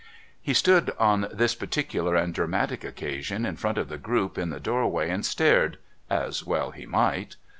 He 0.41 0.55
stood 0.55 0.89
on 0.97 1.27
this 1.31 1.53
particular 1.53 2.15
and 2.15 2.33
dramatic 2.33 2.83
occasion 2.83 3.45
in 3.45 3.55
front 3.55 3.77
of 3.77 3.87
the 3.87 3.99
group 3.99 4.35
in 4.35 4.49
the 4.49 4.59
doorway 4.59 5.11
and 5.11 5.23
stared 5.23 5.77
as 6.09 6.43
well 6.43 6.71
he 6.71 6.87
might. 6.87 7.35